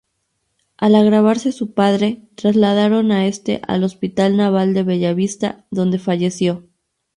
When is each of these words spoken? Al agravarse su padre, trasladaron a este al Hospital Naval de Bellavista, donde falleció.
Al 0.77 0.95
agravarse 0.95 1.51
su 1.51 1.75
padre, 1.75 2.23
trasladaron 2.33 3.11
a 3.11 3.27
este 3.27 3.61
al 3.67 3.83
Hospital 3.83 4.35
Naval 4.35 4.73
de 4.73 4.81
Bellavista, 4.81 5.67
donde 5.69 5.99
falleció. 5.99 6.65